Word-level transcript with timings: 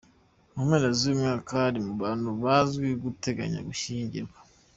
Mu 0.53 0.61
mpera 0.67 0.89
z’uyu 0.97 1.19
mwaka 1.21 1.53
ari 1.69 1.79
mu 1.87 1.93
bantu 2.03 2.29
bazwi 2.43 2.87
bateganya 3.03 3.59
gushyingirwa. 3.67 4.37